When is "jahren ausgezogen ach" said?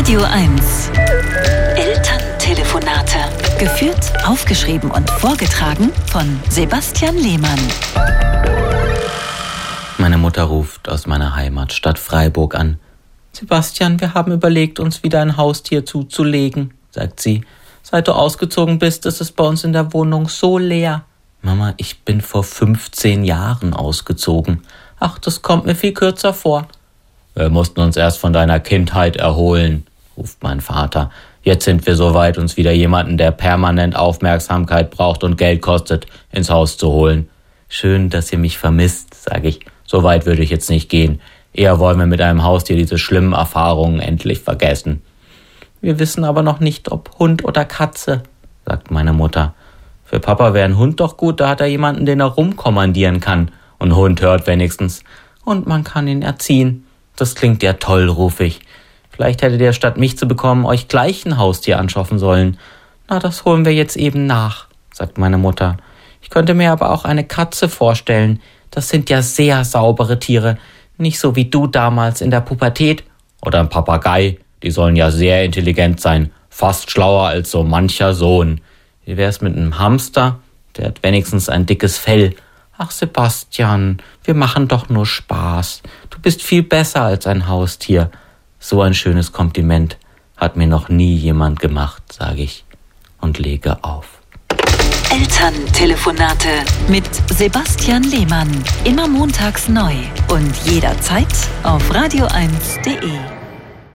23.22-25.18